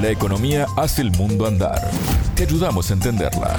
La 0.00 0.10
economía 0.10 0.66
hace 0.76 1.02
el 1.02 1.10
mundo 1.10 1.44
andar. 1.44 1.90
Te 2.36 2.44
ayudamos 2.44 2.88
a 2.88 2.94
entenderla. 2.94 3.56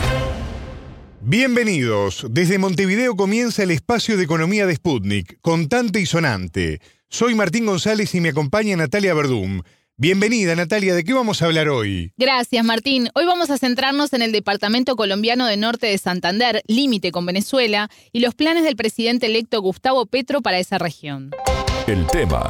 Bienvenidos. 1.20 2.28
Desde 2.30 2.58
Montevideo 2.58 3.18
comienza 3.18 3.64
el 3.64 3.72
espacio 3.72 4.16
de 4.16 4.24
economía 4.24 4.66
de 4.66 4.76
Sputnik, 4.76 5.42
contante 5.42 6.00
y 6.00 6.06
sonante. 6.06 6.80
Soy 7.10 7.36
Martín 7.36 7.66
González 7.66 8.16
y 8.16 8.22
me 8.22 8.30
acompaña 8.30 8.78
Natalia 8.78 9.14
Verdum. 9.14 9.64
Bienvenida 9.98 10.56
Natalia, 10.56 10.96
¿de 10.96 11.04
qué 11.04 11.12
vamos 11.12 11.42
a 11.42 11.48
hablar 11.48 11.68
hoy? 11.68 12.14
Gracias 12.16 12.64
Martín. 12.64 13.10
Hoy 13.16 13.26
vamos 13.26 13.50
a 13.50 13.58
centrarnos 13.58 14.14
en 14.14 14.22
el 14.22 14.32
departamento 14.32 14.96
colombiano 14.96 15.46
de 15.46 15.58
Norte 15.58 15.88
de 15.88 15.98
Santander, 15.98 16.62
límite 16.68 17.12
con 17.12 17.26
Venezuela, 17.26 17.90
y 18.14 18.22
los 18.22 18.34
planes 18.34 18.64
del 18.64 18.78
presidente 18.78 19.26
electo 19.26 19.62
Gustavo 19.62 20.06
Petro 20.06 20.42
para 20.42 20.60
esa 20.60 20.78
región. 20.78 21.32
El 21.86 22.08
tema. 22.08 22.48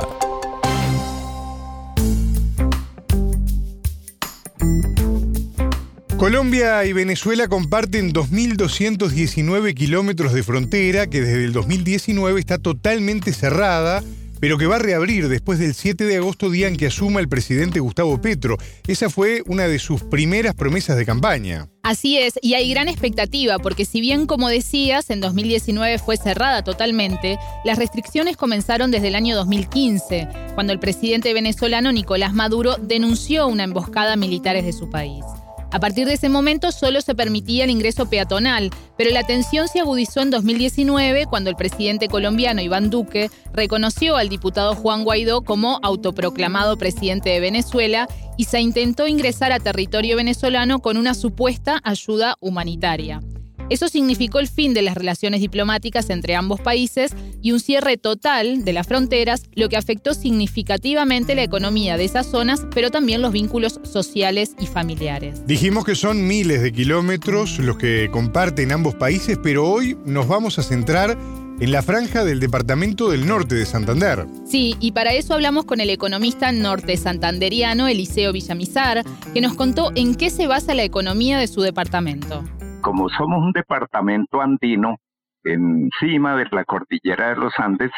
Colombia 6.19 6.83
y 6.83 6.91
Venezuela 6.91 7.47
comparten 7.47 8.11
2.219 8.11 9.73
kilómetros 9.73 10.33
de 10.33 10.43
frontera 10.43 11.07
que 11.07 11.21
desde 11.21 11.45
el 11.45 11.53
2019 11.53 12.37
está 12.37 12.57
totalmente 12.57 13.31
cerrada 13.31 14.03
pero 14.41 14.57
que 14.57 14.67
va 14.67 14.77
a 14.77 14.79
reabrir 14.79 15.29
después 15.29 15.59
del 15.59 15.73
7 15.73 16.05
de 16.05 16.17
agosto, 16.17 16.49
día 16.49 16.67
en 16.67 16.77
que 16.77 16.87
asuma 16.87 17.19
el 17.19 17.27
presidente 17.27 17.79
Gustavo 17.79 18.21
Petro. 18.21 18.57
Esa 18.87 19.09
fue 19.09 19.43
una 19.47 19.67
de 19.67 19.79
sus 19.79 20.03
primeras 20.03 20.55
promesas 20.55 20.97
de 20.97 21.05
campaña. 21.05 21.67
Así 21.83 22.17
es, 22.17 22.39
y 22.41 22.53
hay 22.53 22.69
gran 22.69 22.87
expectativa, 22.87 23.59
porque 23.59 23.83
si 23.83 23.99
bien, 23.99 24.27
como 24.27 24.47
decías, 24.47 25.09
en 25.09 25.19
2019 25.19 25.99
fue 25.99 26.17
cerrada 26.17 26.63
totalmente, 26.63 27.37
las 27.65 27.77
restricciones 27.77 28.37
comenzaron 28.37 28.91
desde 28.91 29.09
el 29.09 29.15
año 29.15 29.35
2015, 29.35 30.27
cuando 30.55 30.73
el 30.73 30.79
presidente 30.79 31.33
venezolano 31.33 31.91
Nicolás 31.91 32.33
Maduro 32.33 32.77
denunció 32.77 33.47
una 33.47 33.63
emboscada 33.63 34.13
a 34.13 34.17
militares 34.17 34.65
de 34.65 34.73
su 34.73 34.89
país. 34.89 35.25
A 35.71 35.79
partir 35.79 36.07
de 36.07 36.13
ese 36.13 36.29
momento 36.29 36.71
solo 36.71 36.99
se 37.01 37.13
permitía 37.13 37.63
el 37.63 37.69
ingreso 37.69 38.09
peatonal, 38.09 38.71
pero 38.97 39.11
la 39.11 39.23
tensión 39.23 39.67
se 39.67 39.79
agudizó 39.79 40.21
en 40.21 40.31
2019 40.31 41.27
cuando 41.27 41.51
el 41.51 41.55
presidente 41.55 42.07
colombiano 42.07 42.61
Iván 42.61 42.89
Duque 42.89 43.29
reconoció 43.53 44.15
al 44.15 44.29
diputado 44.29 44.73
Juan 44.73 45.03
Guaidó 45.03 45.43
como 45.43 45.79
autoproclamado 45.83 46.77
presidente 46.77 47.29
de 47.29 47.39
Venezuela 47.39 48.07
y 48.35 48.45
se 48.45 48.61
intentó 48.61 49.07
ingresar 49.07 49.51
a 49.51 49.59
territorio 49.59 50.15
venezolano 50.15 50.79
con 50.79 50.97
una 50.97 51.13
supuesta 51.13 51.79
ayuda 51.83 52.35
humanitaria. 52.39 53.21
Eso 53.69 53.87
significó 53.87 54.39
el 54.39 54.47
fin 54.47 54.73
de 54.73 54.81
las 54.81 54.95
relaciones 54.95 55.41
diplomáticas 55.41 56.09
entre 56.09 56.35
ambos 56.35 56.59
países 56.59 57.11
y 57.41 57.51
un 57.51 57.59
cierre 57.59 57.97
total 57.97 58.65
de 58.65 58.73
las 58.73 58.87
fronteras, 58.87 59.43
lo 59.53 59.69
que 59.69 59.77
afectó 59.77 60.13
significativamente 60.13 61.35
la 61.35 61.43
economía 61.43 61.95
de 61.95 62.05
esas 62.05 62.25
zonas, 62.25 62.65
pero 62.73 62.89
también 62.89 63.21
los 63.21 63.31
vínculos 63.31 63.79
sociales 63.83 64.55
y 64.59 64.65
familiares. 64.65 65.45
Dijimos 65.45 65.85
que 65.85 65.95
son 65.95 66.25
miles 66.25 66.61
de 66.61 66.71
kilómetros 66.71 67.59
los 67.59 67.77
que 67.77 68.09
comparten 68.11 68.71
ambos 68.71 68.95
países, 68.95 69.37
pero 69.41 69.69
hoy 69.69 69.97
nos 70.03 70.27
vamos 70.27 70.57
a 70.57 70.63
centrar 70.63 71.17
en 71.59 71.71
la 71.71 71.83
franja 71.83 72.23
del 72.23 72.39
departamento 72.39 73.09
del 73.09 73.27
norte 73.27 73.53
de 73.53 73.65
Santander. 73.65 74.25
Sí, 74.47 74.75
y 74.79 74.93
para 74.93 75.13
eso 75.13 75.33
hablamos 75.33 75.65
con 75.65 75.81
el 75.81 75.89
economista 75.89 76.51
norte 76.51 76.95
santanderiano 76.97 77.87
Eliseo 77.87 78.31
Villamizar, 78.31 79.03
que 79.33 79.41
nos 79.41 79.53
contó 79.53 79.91
en 79.95 80.15
qué 80.15 80.29
se 80.29 80.47
basa 80.47 80.73
la 80.73 80.83
economía 80.83 81.37
de 81.37 81.47
su 81.47 81.61
departamento 81.61 82.43
como 82.89 83.07
somos 83.09 83.43
un 83.43 83.51
departamento 83.51 84.41
andino 84.41 84.95
encima 85.43 86.35
de 86.35 86.47
la 86.49 86.65
cordillera 86.65 87.29
de 87.29 87.35
los 87.35 87.53
Andes, 87.59 87.91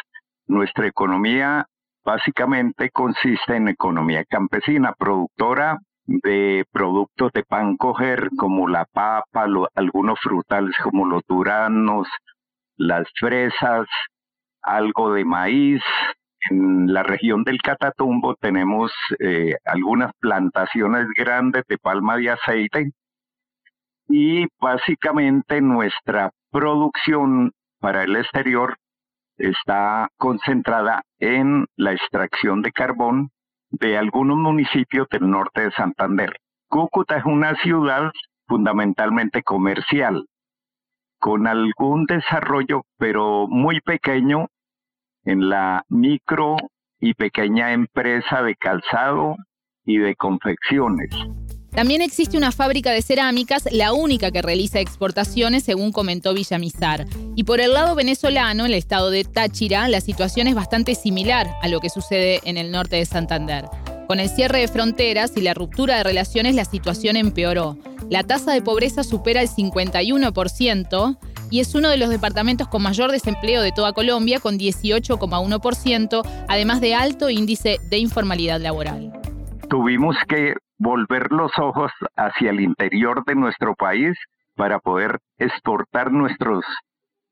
nuestra 0.48 0.86
economía 0.86 1.66
básicamente 2.04 2.90
consiste 2.90 3.56
en 3.56 3.70
economía 3.70 4.26
campesina, 4.26 4.92
productora 4.92 5.78
de 6.06 6.66
productos 6.74 7.32
de 7.32 7.44
pan 7.44 7.78
coger 7.78 8.32
como 8.38 8.68
la 8.68 8.84
papa, 8.84 9.46
algunos 9.76 10.20
frutales 10.20 10.76
como 10.84 11.06
los 11.06 11.22
duranos, 11.26 12.10
las 12.76 13.08
fresas, 13.18 13.88
algo 14.62 15.14
de 15.14 15.24
maíz. 15.24 15.82
En 16.50 16.92
la 16.92 17.04
región 17.04 17.46
del 17.46 17.62
Catatumbo 17.62 18.36
tenemos 18.36 18.92
eh, 19.20 19.56
algunas 19.64 20.12
plantaciones 20.20 21.08
grandes 21.16 21.64
de 21.70 21.78
palma 21.78 22.18
de 22.18 22.32
aceite 22.32 22.92
y 24.12 24.48
básicamente 24.60 25.62
nuestra 25.62 26.32
producción 26.52 27.52
para 27.80 28.04
el 28.04 28.16
exterior 28.16 28.78
está 29.38 30.10
concentrada 30.18 31.04
en 31.20 31.66
la 31.78 31.94
extracción 31.94 32.62
de 32.62 32.72
carbón 32.72 33.32
de 33.72 33.98
algunos 33.98 34.38
municipios 34.38 35.08
del 35.10 35.30
norte 35.30 35.62
de 35.62 35.72
Santander. 35.72 36.36
Cúcuta 36.68 37.18
es 37.18 37.26
una 37.26 37.56
ciudad 37.56 38.12
fundamentalmente 38.48 39.44
comercial, 39.44 40.26
con 41.20 41.48
algún 41.48 42.06
desarrollo, 42.06 42.84
pero 42.98 43.48
muy 43.48 43.80
pequeño, 43.80 44.48
en 45.24 45.50
la 45.50 45.84
micro 45.88 46.58
y 47.00 47.14
pequeña 47.14 47.72
empresa 47.72 48.44
de 48.44 48.56
calzado 48.56 49.38
y 49.86 49.98
de 49.98 50.16
confecciones. 50.16 51.10
También 51.72 52.02
existe 52.02 52.38
una 52.38 52.52
fábrica 52.52 52.92
de 52.92 53.02
cerámicas, 53.02 53.68
la 53.72 53.94
única 53.94 54.30
que 54.30 54.42
realiza 54.42 54.82
exportaciones, 54.82 55.64
según 55.64 55.94
comentó 55.94 56.34
Villamizar. 56.34 57.06
Y 57.36 57.46
por 57.46 57.62
el 57.62 57.74
lado 57.74 57.96
venezolano, 57.96 58.66
en 58.66 58.72
el 58.72 58.78
estado 58.78 59.10
de 59.10 59.24
Táchira, 59.24 59.88
la 59.88 60.02
situación 60.02 60.48
es 60.48 60.56
bastante 60.56 60.96
similar 60.96 61.50
a 61.62 61.70
lo 61.70 61.80
que 61.80 61.90
sucede 61.90 62.42
en 62.44 62.58
el 62.58 62.72
norte 62.72 62.98
de 62.98 63.06
Santander. 63.06 63.66
Con 64.08 64.20
el 64.20 64.30
cierre 64.30 64.60
de 64.60 64.68
fronteras 64.68 65.32
y 65.38 65.42
la 65.42 65.54
ruptura 65.54 65.96
de 65.96 66.04
relaciones, 66.04 66.56
la 66.56 66.66
situación 66.66 67.16
empeoró. 67.16 67.78
La 68.10 68.24
tasa 68.24 68.52
de 68.52 68.62
pobreza 68.62 69.04
supera 69.04 69.42
el 69.42 69.48
51% 69.48 71.18
y 71.50 71.62
es 71.62 71.74
uno 71.76 71.90
de 71.90 71.98
los 71.98 72.10
departamentos 72.10 72.68
con 72.68 72.82
mayor 72.82 73.12
desempleo 73.14 73.62
de 73.62 73.72
toda 73.72 73.94
Colombia, 73.94 74.42
con 74.42 74.60
18,1%, 74.60 76.22
además 76.50 76.82
de 76.82 76.96
alto 76.96 77.30
índice 77.30 77.78
de 77.90 77.98
informalidad 78.00 78.60
laboral. 78.60 79.14
Tuvimos 79.70 80.18
que 80.28 80.56
volver 80.82 81.32
los 81.32 81.52
ojos 81.60 81.92
hacia 82.16 82.50
el 82.50 82.60
interior 82.60 83.24
de 83.26 83.36
nuestro 83.36 83.76
país 83.76 84.18
para 84.56 84.80
poder 84.80 85.20
exportar 85.38 86.12
nuestros 86.12 86.66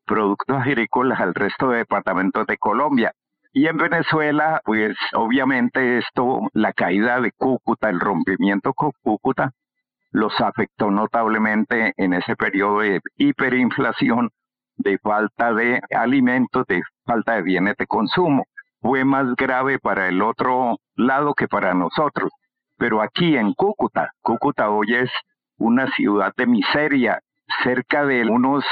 productos 0.06 0.58
agrícolas 0.58 1.20
al 1.20 1.34
resto 1.34 1.70
de 1.70 1.80
departamentos 1.80 2.46
de 2.46 2.58
Colombia. 2.58 3.12
Y 3.52 3.66
en 3.66 3.78
Venezuela, 3.78 4.62
pues 4.64 4.96
obviamente 5.14 5.98
esto, 5.98 6.42
la 6.54 6.74
caída 6.74 7.20
de 7.20 7.32
Cúcuta, 7.32 7.90
el 7.90 8.00
rompimiento 8.00 8.74
con 8.74 8.92
Cúcuta, 9.02 9.52
los 10.12 10.40
afectó 10.42 10.92
notablemente 10.92 11.94
en 11.98 12.14
ese 12.14 12.36
periodo 12.36 12.82
de 12.82 13.02
hiperinflación, 13.18 14.30
de 14.78 15.00
falta 15.00 15.54
de 15.54 15.82
alimentos, 15.90 16.68
de 16.68 16.84
falta 17.04 17.34
de 17.34 17.42
bienes 17.42 17.76
de 17.78 17.88
consumo. 17.88 18.46
Fue 18.80 19.04
más 19.06 19.36
grave 19.36 19.80
para 19.80 20.08
el 20.08 20.22
otro 20.22 20.78
lado 20.96 21.34
que 21.34 21.48
para 21.48 21.74
nosotros. 21.74 22.32
Pero 22.80 23.02
aquí 23.02 23.36
en 23.36 23.54
Cúcuta, 23.54 24.14
Cúcuta 24.22 24.70
hoy 24.70 24.96
es 24.96 25.12
una 25.58 25.88
ciudad 25.92 26.34
de 26.36 26.48
miseria, 26.48 27.20
cerca 27.64 28.06
de 28.06 28.26
unos 28.26 28.64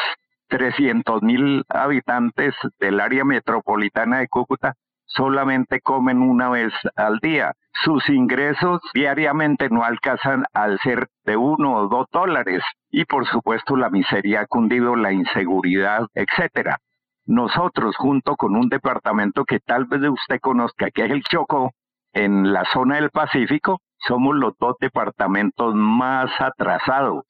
300 0.47 1.21
mil 1.21 1.65
habitantes 1.67 2.55
del 2.79 3.01
área 3.01 3.25
metropolitana 3.25 4.19
de 4.19 4.29
Cúcuta 4.29 4.73
solamente 5.07 5.81
comen 5.81 6.21
una 6.21 6.49
vez 6.49 6.73
al 6.95 7.19
día. 7.19 7.53
Sus 7.83 8.07
ingresos 8.09 8.81
diariamente 8.93 9.69
no 9.69 9.83
alcanzan 9.83 10.45
al 10.53 10.79
ser 10.79 11.07
de 11.25 11.35
uno 11.37 11.75
o 11.75 11.87
dos 11.87 12.07
dólares. 12.11 12.63
Y 12.89 13.05
por 13.05 13.27
supuesto 13.27 13.75
la 13.75 13.89
miseria 13.89 14.41
ha 14.41 14.45
cundido, 14.45 14.95
la 14.95 15.11
inseguridad, 15.11 16.07
etcétera. 16.13 16.77
Nosotros, 17.25 17.95
junto 17.97 18.35
con 18.35 18.55
un 18.55 18.69
departamento 18.69 19.43
que 19.43 19.59
tal 19.59 19.85
vez 19.85 20.01
usted 20.01 20.39
conozca, 20.39 20.91
que 20.91 21.05
es 21.05 21.11
el 21.11 21.23
Choco, 21.23 21.73
en 22.13 22.53
la 22.53 22.63
zona 22.71 22.95
del 22.95 23.09
Pacífico, 23.09 23.81
somos 23.99 24.35
los 24.35 24.53
dos 24.59 24.75
departamentos 24.79 25.73
más 25.75 26.29
atrasados 26.39 27.25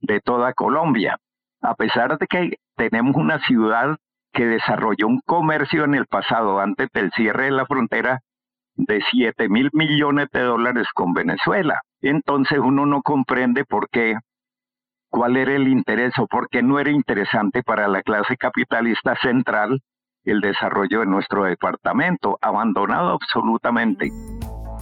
de 0.00 0.20
toda 0.20 0.52
Colombia. 0.52 1.18
A 1.60 1.74
pesar 1.74 2.18
de 2.18 2.26
que 2.26 2.56
tenemos 2.76 3.16
una 3.16 3.38
ciudad 3.40 3.96
que 4.32 4.46
desarrolló 4.46 5.08
un 5.08 5.20
comercio 5.26 5.84
en 5.84 5.94
el 5.94 6.06
pasado, 6.06 6.60
antes 6.60 6.88
del 6.92 7.10
cierre 7.12 7.44
de 7.44 7.50
la 7.50 7.66
frontera, 7.66 8.20
de 8.76 9.02
7 9.10 9.48
mil 9.48 9.70
millones 9.72 10.28
de 10.32 10.42
dólares 10.42 10.86
con 10.94 11.12
Venezuela. 11.12 11.80
Entonces 12.00 12.58
uno 12.58 12.86
no 12.86 13.02
comprende 13.02 13.64
por 13.64 13.88
qué, 13.90 14.14
cuál 15.10 15.36
era 15.36 15.54
el 15.54 15.66
interés 15.66 16.12
o 16.18 16.26
por 16.26 16.48
qué 16.48 16.62
no 16.62 16.78
era 16.78 16.90
interesante 16.90 17.62
para 17.62 17.88
la 17.88 18.02
clase 18.02 18.36
capitalista 18.36 19.16
central 19.16 19.80
el 20.24 20.40
desarrollo 20.40 21.00
de 21.00 21.06
nuestro 21.06 21.44
departamento, 21.44 22.38
abandonado 22.40 23.12
absolutamente. 23.12 24.10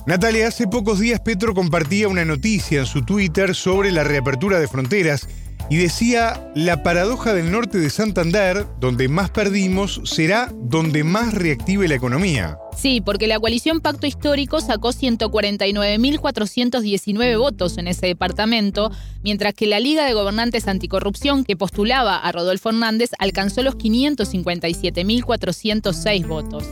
Natalia, 0.07 0.47
hace 0.47 0.69
pocos 0.69 1.01
días 1.01 1.19
Petro 1.19 1.53
compartía 1.53 2.07
una 2.07 2.25
noticia 2.25 2.79
en 2.79 2.87
su 2.87 3.05
Twitter 3.05 3.57
sobre 3.57 3.91
la 3.91 4.05
reapertura 4.05 4.61
de 4.61 4.69
fronteras 4.69 5.29
y 5.69 5.79
decía, 5.79 6.53
la 6.55 6.85
paradoja 6.85 7.35
del 7.35 7.51
norte 7.51 7.79
de 7.79 7.91
Santander, 7.91 8.65
donde 8.79 9.09
más 9.09 9.31
perdimos, 9.31 10.01
será 10.05 10.53
donde 10.55 11.03
más 11.03 11.35
reactive 11.35 11.89
la 11.89 11.97
economía. 11.97 12.57
Sí, 12.77 13.03
porque 13.05 13.27
la 13.27 13.41
coalición 13.41 13.81
Pacto 13.81 14.07
Histórico 14.07 14.61
sacó 14.61 14.93
149.419 14.93 17.37
votos 17.37 17.77
en 17.77 17.89
ese 17.89 18.07
departamento, 18.07 18.93
mientras 19.25 19.55
que 19.55 19.67
la 19.67 19.81
Liga 19.81 20.07
de 20.07 20.13
Gobernantes 20.13 20.69
Anticorrupción, 20.69 21.43
que 21.43 21.57
postulaba 21.57 22.19
a 22.19 22.31
Rodolfo 22.31 22.69
Hernández, 22.69 23.11
alcanzó 23.19 23.65
los 23.65 23.77
557.406 23.77 26.29
votos. 26.29 26.63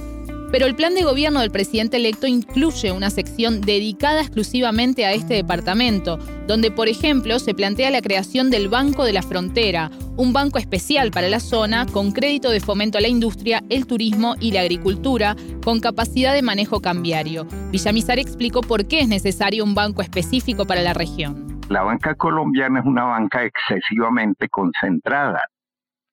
Pero 0.55 0.67
el 0.67 0.77
plan 0.77 0.95
de 0.95 1.03
gobierno 1.03 1.41
del 1.41 1.51
presidente 1.51 1.97
electo 1.97 2.29
incluye 2.29 2.93
una 2.93 3.11
sección 3.11 3.61
dedicada 3.61 4.21
exclusivamente 4.21 5.05
a 5.05 5.11
este 5.11 5.35
departamento, 5.35 6.17
donde 6.47 6.71
por 6.71 6.87
ejemplo 6.87 7.41
se 7.41 7.55
plantea 7.55 7.91
la 7.91 8.01
creación 8.01 8.53
del 8.53 8.69
Banco 8.69 9.03
de 9.05 9.13
la 9.13 9.23
Frontera, 9.23 9.91
un 10.17 10.33
banco 10.33 10.59
especial 10.59 11.11
para 11.11 11.29
la 11.29 11.41
zona 11.41 11.87
con 11.87 12.13
crédito 12.13 12.51
de 12.51 12.61
fomento 12.61 12.99
a 12.99 13.01
la 13.01 13.09
industria, 13.09 13.65
el 13.69 13.89
turismo 13.89 14.37
y 14.39 14.53
la 14.53 14.61
agricultura, 14.61 15.35
con 15.65 15.81
capacidad 15.81 16.33
de 16.33 16.43
manejo 16.43 16.81
cambiario. 16.81 17.49
Villamizar 17.73 18.21
explicó 18.21 18.61
por 18.61 18.87
qué 18.87 19.01
es 19.01 19.09
necesario 19.09 19.65
un 19.65 19.75
banco 19.75 20.03
específico 20.03 20.67
para 20.67 20.83
la 20.83 20.95
región. 20.95 21.63
La 21.69 21.83
banca 21.83 22.15
colombiana 22.15 22.79
es 22.79 22.87
una 22.87 23.03
banca 23.03 23.43
excesivamente 23.43 24.49
concentrada 24.49 25.43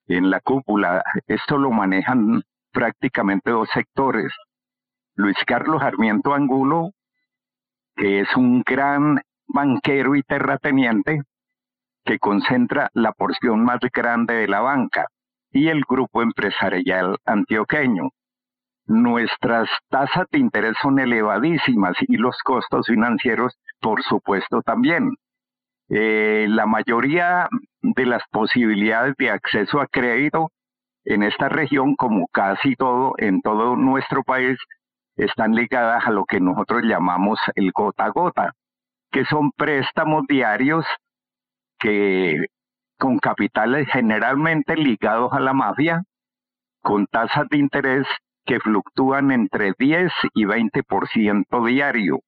en 0.07 0.31
la 0.31 0.39
cúpula. 0.39 1.03
Esto 1.27 1.59
lo 1.59 1.69
manejan 1.69 2.41
prácticamente 2.71 3.51
dos 3.51 3.69
sectores. 3.73 4.33
Luis 5.15 5.37
Carlos 5.45 5.81
Armiento 5.81 6.33
Angulo, 6.33 6.91
que 7.95 8.21
es 8.21 8.35
un 8.35 8.61
gran 8.61 9.21
banquero 9.47 10.15
y 10.15 10.23
terrateniente 10.23 11.21
que 12.05 12.17
concentra 12.19 12.89
la 12.93 13.11
porción 13.11 13.63
más 13.63 13.79
grande 13.93 14.35
de 14.35 14.47
la 14.47 14.61
banca, 14.61 15.07
y 15.51 15.67
el 15.67 15.83
grupo 15.87 16.21
empresarial 16.21 17.17
antioqueño. 17.25 18.09
Nuestras 18.87 19.69
tasas 19.89 20.25
de 20.31 20.39
interés 20.39 20.75
son 20.81 20.99
elevadísimas 20.99 21.95
y 22.01 22.17
los 22.17 22.37
costos 22.43 22.87
financieros, 22.87 23.57
por 23.79 24.01
supuesto, 24.03 24.61
también. 24.61 25.11
Eh, 25.89 26.45
la 26.49 26.65
mayoría 26.65 27.47
de 27.81 28.05
las 28.05 28.23
posibilidades 28.31 29.13
de 29.17 29.29
acceso 29.29 29.81
a 29.81 29.87
crédito 29.87 30.51
en 31.05 31.23
esta 31.23 31.49
región, 31.49 31.95
como 31.95 32.27
casi 32.27 32.75
todo 32.75 33.13
en 33.17 33.41
todo 33.41 33.75
nuestro 33.75 34.23
país, 34.23 34.57
están 35.15 35.53
ligadas 35.53 36.05
a 36.05 36.11
lo 36.11 36.25
que 36.25 36.39
nosotros 36.39 36.83
llamamos 36.83 37.39
el 37.55 37.71
gota 37.71 38.05
a 38.05 38.09
gota, 38.09 38.53
que 39.11 39.25
son 39.25 39.51
préstamos 39.51 40.25
diarios 40.27 40.85
que 41.79 42.45
con 42.97 43.17
capitales 43.17 43.87
generalmente 43.91 44.75
ligados 44.75 45.33
a 45.33 45.39
la 45.39 45.53
mafia, 45.53 46.03
con 46.81 47.07
tasas 47.07 47.47
de 47.49 47.57
interés 47.57 48.07
que 48.45 48.59
fluctúan 48.59 49.31
entre 49.31 49.73
10 49.77 50.11
y 50.33 50.45
20% 50.45 51.67
diario 51.67 52.19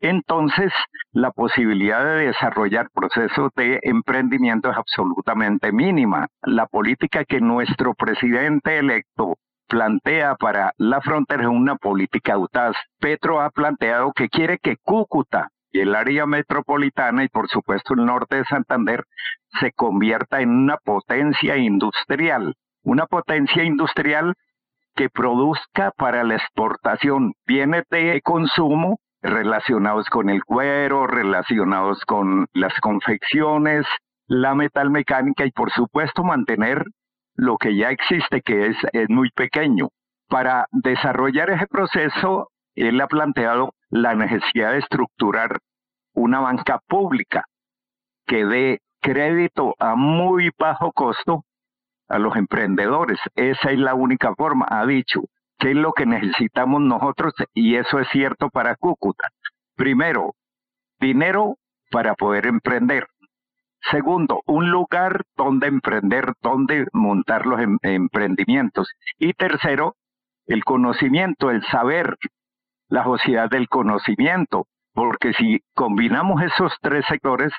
entonces 0.00 0.72
la 1.12 1.30
posibilidad 1.30 2.04
de 2.04 2.26
desarrollar 2.26 2.88
procesos 2.92 3.50
de 3.56 3.80
emprendimiento 3.82 4.70
es 4.70 4.76
absolutamente 4.76 5.72
mínima. 5.72 6.28
La 6.42 6.66
política 6.66 7.24
que 7.24 7.40
nuestro 7.40 7.94
presidente 7.94 8.78
electo 8.78 9.36
plantea 9.68 10.34
para 10.36 10.72
la 10.76 11.00
frontera 11.00 11.44
es 11.44 11.48
una 11.48 11.76
política 11.76 12.34
autaz. 12.34 12.76
Petro 13.00 13.40
ha 13.40 13.50
planteado 13.50 14.12
que 14.12 14.28
quiere 14.28 14.58
que 14.58 14.76
Cúcuta 14.76 15.48
y 15.72 15.80
el 15.80 15.94
área 15.94 16.26
metropolitana 16.26 17.24
y 17.24 17.28
por 17.28 17.48
supuesto 17.48 17.94
el 17.94 18.04
norte 18.04 18.36
de 18.36 18.44
Santander 18.44 19.04
se 19.60 19.72
convierta 19.72 20.40
en 20.40 20.50
una 20.50 20.76
potencia 20.76 21.56
industrial, 21.56 22.54
una 22.82 23.06
potencia 23.06 23.64
industrial 23.64 24.34
que 24.94 25.10
produzca 25.10 25.90
para 25.96 26.24
la 26.24 26.36
exportación 26.36 27.34
bienes 27.46 27.84
de 27.90 28.20
consumo 28.22 28.98
relacionados 29.26 30.08
con 30.08 30.30
el 30.30 30.44
cuero, 30.44 31.06
relacionados 31.06 32.04
con 32.04 32.46
las 32.52 32.72
confecciones, 32.80 33.86
la 34.26 34.54
metalmecánica 34.54 35.44
y 35.44 35.50
por 35.50 35.70
supuesto 35.72 36.24
mantener 36.24 36.84
lo 37.34 37.58
que 37.58 37.76
ya 37.76 37.90
existe, 37.90 38.40
que 38.40 38.66
es, 38.66 38.76
es 38.92 39.08
muy 39.08 39.30
pequeño. 39.30 39.88
Para 40.28 40.66
desarrollar 40.72 41.50
ese 41.50 41.66
proceso, 41.66 42.50
él 42.74 43.00
ha 43.00 43.06
planteado 43.06 43.74
la 43.90 44.14
necesidad 44.14 44.72
de 44.72 44.78
estructurar 44.78 45.58
una 46.14 46.40
banca 46.40 46.80
pública 46.86 47.44
que 48.26 48.44
dé 48.44 48.80
crédito 49.00 49.74
a 49.78 49.94
muy 49.94 50.50
bajo 50.58 50.92
costo 50.92 51.44
a 52.08 52.18
los 52.18 52.36
emprendedores. 52.36 53.18
Esa 53.34 53.70
es 53.70 53.78
la 53.78 53.94
única 53.94 54.34
forma, 54.34 54.66
ha 54.68 54.86
dicho 54.86 55.22
qué 55.58 55.70
es 55.70 55.76
lo 55.76 55.92
que 55.92 56.06
necesitamos 56.06 56.80
nosotros 56.80 57.32
y 57.54 57.76
eso 57.76 57.98
es 57.98 58.08
cierto 58.08 58.50
para 58.50 58.76
Cúcuta. 58.76 59.28
Primero, 59.74 60.34
dinero 61.00 61.56
para 61.90 62.14
poder 62.14 62.46
emprender. 62.46 63.06
Segundo, 63.90 64.42
un 64.46 64.70
lugar 64.70 65.22
donde 65.36 65.68
emprender, 65.68 66.32
donde 66.42 66.86
montar 66.92 67.46
los 67.46 67.60
em-, 67.60 67.78
emprendimientos. 67.82 68.88
Y 69.18 69.32
tercero, 69.34 69.94
el 70.46 70.64
conocimiento, 70.64 71.50
el 71.50 71.64
saber, 71.66 72.16
la 72.88 73.04
sociedad 73.04 73.48
del 73.48 73.68
conocimiento, 73.68 74.66
porque 74.92 75.32
si 75.34 75.60
combinamos 75.74 76.42
esos 76.42 76.72
tres 76.80 77.04
sectores, 77.08 77.52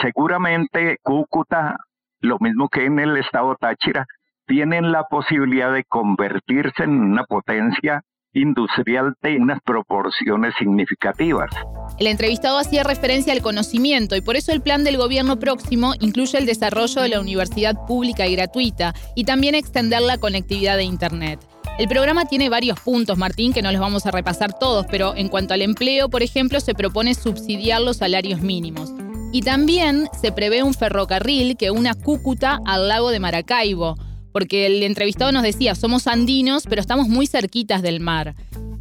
seguramente 0.00 0.98
Cúcuta, 1.02 1.76
lo 2.20 2.38
mismo 2.38 2.68
que 2.68 2.86
en 2.86 2.98
el 2.98 3.16
estado 3.16 3.54
Táchira, 3.56 4.06
tienen 4.46 4.92
la 4.92 5.04
posibilidad 5.04 5.72
de 5.72 5.84
convertirse 5.84 6.84
en 6.84 6.90
una 6.90 7.24
potencia 7.24 8.02
industrial 8.34 9.14
de 9.22 9.36
unas 9.36 9.60
proporciones 9.64 10.54
significativas. 10.58 11.50
El 11.98 12.08
entrevistado 12.08 12.58
hacía 12.58 12.82
referencia 12.82 13.32
al 13.32 13.42
conocimiento 13.42 14.16
y 14.16 14.20
por 14.20 14.36
eso 14.36 14.52
el 14.52 14.60
plan 14.60 14.84
del 14.84 14.96
gobierno 14.96 15.38
próximo 15.38 15.94
incluye 16.00 16.36
el 16.38 16.46
desarrollo 16.46 17.02
de 17.02 17.10
la 17.10 17.20
universidad 17.20 17.86
pública 17.86 18.26
y 18.26 18.34
gratuita 18.34 18.92
y 19.14 19.24
también 19.24 19.54
extender 19.54 20.02
la 20.02 20.18
conectividad 20.18 20.76
de 20.76 20.84
Internet. 20.84 21.40
El 21.78 21.88
programa 21.88 22.24
tiene 22.24 22.48
varios 22.48 22.78
puntos, 22.78 23.18
Martín, 23.18 23.52
que 23.52 23.62
no 23.62 23.72
los 23.72 23.80
vamos 23.80 24.06
a 24.06 24.12
repasar 24.12 24.52
todos, 24.56 24.86
pero 24.88 25.16
en 25.16 25.28
cuanto 25.28 25.54
al 25.54 25.62
empleo, 25.62 26.08
por 26.08 26.22
ejemplo, 26.22 26.60
se 26.60 26.74
propone 26.74 27.14
subsidiar 27.14 27.80
los 27.80 27.96
salarios 27.96 28.40
mínimos. 28.40 28.92
Y 29.32 29.42
también 29.42 30.08
se 30.20 30.30
prevé 30.30 30.62
un 30.62 30.74
ferrocarril 30.74 31.56
que 31.56 31.72
una 31.72 31.94
Cúcuta 31.94 32.60
al 32.64 32.86
lago 32.86 33.10
de 33.10 33.18
Maracaibo 33.18 33.96
porque 34.34 34.66
el 34.66 34.82
entrevistado 34.82 35.30
nos 35.30 35.44
decía, 35.44 35.76
somos 35.76 36.08
andinos, 36.08 36.64
pero 36.68 36.80
estamos 36.80 37.08
muy 37.08 37.28
cerquitas 37.28 37.82
del 37.82 38.00
mar. 38.00 38.34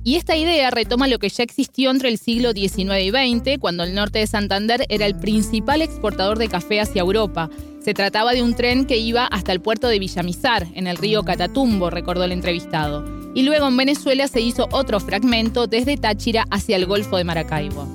Y 0.04 0.16
esta 0.16 0.36
idea 0.36 0.72
retoma 0.72 1.08
lo 1.08 1.20
que 1.20 1.30
ya 1.30 1.44
existió 1.44 1.92
entre 1.92 2.10
el 2.10 2.18
siglo 2.18 2.54
XIX 2.54 3.04
y 3.04 3.12
XX, 3.12 3.60
cuando 3.60 3.84
el 3.84 3.94
norte 3.94 4.18
de 4.18 4.26
Santander 4.26 4.88
era 4.90 5.06
el 5.06 5.16
principal 5.16 5.84
exportador 5.84 6.40
de 6.40 6.48
café 6.48 6.82
hacia 6.82 7.02
Europa. 7.02 7.52
Se 7.82 7.94
trataba 7.94 8.34
de 8.34 8.42
un 8.42 8.56
tren 8.56 8.88
que 8.88 8.98
iba 8.98 9.28
hasta 9.28 9.52
el 9.52 9.62
puerto 9.62 9.88
de 9.90 10.00
Villamizar, 10.00 10.66
en 10.74 10.88
el 10.88 10.98
río 10.98 11.22
Catatumbo, 11.22 11.92
recordó 11.92 12.24
el 12.24 12.32
entrevistado. 12.32 13.06
Y 13.36 13.44
luego 13.44 13.68
en 13.68 13.78
Venezuela 13.78 14.28
se 14.28 14.42
hizo 14.42 14.68
otro 14.72 15.00
fragmento 15.00 15.68
desde 15.68 15.98
Táchira 15.98 16.46
hacia 16.50 16.78
el 16.78 16.88
Golfo 16.88 17.18
de 17.18 17.26
Maracaibo. 17.26 17.88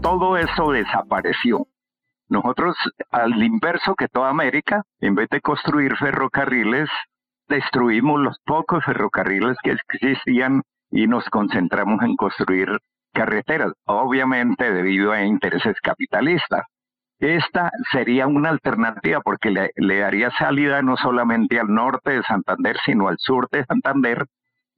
Todo 0.00 0.38
eso 0.38 0.70
desapareció. 0.70 1.68
Nosotros, 2.32 2.74
al 3.10 3.42
inverso 3.42 3.94
que 3.94 4.08
toda 4.08 4.30
América, 4.30 4.84
en 5.00 5.14
vez 5.14 5.28
de 5.28 5.42
construir 5.42 5.94
ferrocarriles, 5.98 6.88
destruimos 7.46 8.18
los 8.18 8.38
pocos 8.46 8.82
ferrocarriles 8.86 9.58
que 9.62 9.72
existían 9.72 10.62
y 10.90 11.06
nos 11.08 11.28
concentramos 11.28 12.00
en 12.02 12.16
construir 12.16 12.70
carreteras, 13.12 13.74
obviamente 13.84 14.72
debido 14.72 15.12
a 15.12 15.22
intereses 15.22 15.76
capitalistas. 15.82 16.62
Esta 17.18 17.70
sería 17.92 18.26
una 18.26 18.48
alternativa 18.48 19.20
porque 19.20 19.50
le, 19.50 19.98
daría 19.98 20.30
salida 20.30 20.80
no 20.80 20.96
solamente 20.96 21.60
al 21.60 21.68
norte 21.68 22.12
de 22.12 22.22
Santander, 22.22 22.78
sino 22.82 23.08
al 23.08 23.18
sur 23.18 23.46
de 23.50 23.66
Santander 23.66 24.24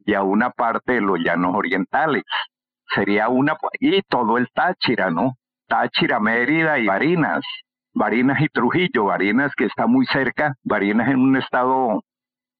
y 0.05 0.15
a 0.15 0.25
una 0.25 0.51
parte 0.51 0.95
de 0.95 1.03
los 1.03 1.21
llanos 1.21 1.55
orientales. 1.55 2.25
Sería 2.93 3.29
una, 3.29 3.57
y 3.79 4.03
todo 4.03 4.39
el 4.39 4.49
Táchira, 4.53 5.13
¿no? 5.13 5.37
Táchira, 5.75 6.21
Mérida 6.21 6.79
y 6.79 6.87
Barinas. 6.87 7.43
Barinas 7.95 8.41
y 8.41 8.49
Trujillo, 8.49 9.07
Barinas 9.07 9.53
que 9.57 9.65
está 9.65 9.89
muy 9.89 10.07
cerca, 10.07 10.55
Barinas 10.63 11.09
en 11.09 11.19
un 11.19 11.37
estado 11.37 12.05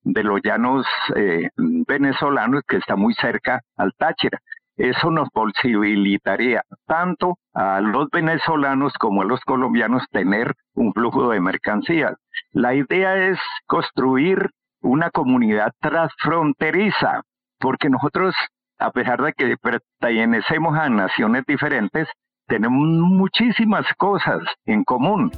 de 0.03 0.25
los 0.25 0.41
llanos 0.43 0.85
eh, 1.15 1.49
venezolanos 1.57 2.63
que 2.67 2.79
está 2.79 2.97
muy 2.97 3.15
cerca 3.15 3.61
al 3.77 3.93
Táchira. 3.97 4.41
Eso 4.77 5.13
nos 5.13 5.29
posibilitaría 5.31 6.63
tanto 6.87 7.39
a 7.53 7.81
los 7.81 8.11
venezolanos 8.11 8.93
como 8.95 9.23
a 9.23 9.25
los 9.25 9.41
colombianos 9.43 10.03
tener 10.11 10.53
un 10.75 10.93
flujo 10.93 11.31
de 11.31 11.41
mercancías. 11.41 12.17
La 12.51 12.75
idea 12.75 13.29
es 13.29 13.39
construir 13.67 14.51
una 14.81 15.11
comunidad 15.11 15.71
transfronteriza, 15.81 17.23
porque 17.61 17.89
nosotros, 17.91 18.35
a 18.81 18.91
pesar 18.91 19.23
de 19.23 19.33
que 19.35 19.57
pertenecemos 19.57 20.77
a 20.77 20.89
naciones 20.89 21.45
diferentes, 21.47 22.09
tenemos 22.47 22.87
muchísimas 22.87 23.85
cosas 23.97 24.41
en 24.67 24.85
común. 24.85 25.31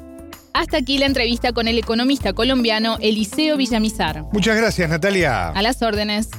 Hasta 0.54 0.78
aquí 0.78 0.98
la 0.98 1.06
entrevista 1.06 1.52
con 1.52 1.68
el 1.68 1.78
economista 1.78 2.32
colombiano 2.32 2.96
Eliseo 3.00 3.56
Villamizar. 3.56 4.24
Muchas 4.32 4.56
gracias, 4.56 4.88
Natalia. 4.88 5.50
A 5.50 5.62
las 5.62 5.82
órdenes. 5.82 6.30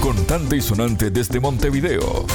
Contante 0.00 0.56
y 0.56 0.60
sonante 0.60 1.10
desde 1.10 1.40
Montevideo. 1.40 2.26